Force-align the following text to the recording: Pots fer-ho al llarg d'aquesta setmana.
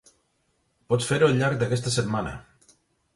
Pots 0.93 1.09
fer-ho 1.09 1.27
al 1.31 1.37
llarg 1.41 1.59
d'aquesta 1.63 1.93
setmana. 1.97 2.33